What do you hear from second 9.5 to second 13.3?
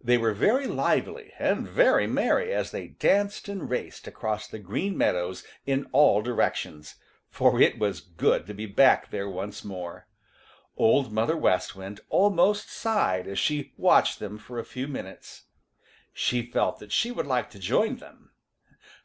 more. Old Mother West Wind almost sighed